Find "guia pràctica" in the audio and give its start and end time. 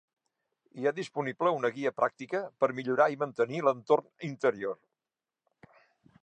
1.75-2.41